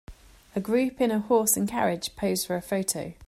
A 0.55 0.59
group 0.59 0.99
in 0.99 1.11
a 1.11 1.19
horse 1.19 1.55
and 1.55 1.69
carriage 1.69 2.15
pose 2.15 2.43
for 2.43 2.55
a 2.55 2.61
photo. 2.63 3.13